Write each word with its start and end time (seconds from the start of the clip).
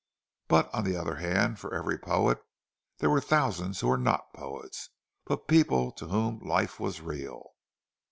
But, 0.47 0.73
on 0.73 0.83
the 0.83 0.95
other 0.95 1.17
hand, 1.17 1.59
for 1.59 1.75
every 1.75 1.99
poet, 1.99 2.43
there 2.97 3.09
were 3.11 3.21
thousands 3.21 3.81
who 3.81 3.87
were 3.87 3.99
not 3.99 4.33
poets, 4.33 4.89
but 5.27 5.47
people 5.47 5.91
to 5.91 6.07
whom 6.07 6.39
life 6.39 6.79
was 6.79 7.01
real. 7.01 7.51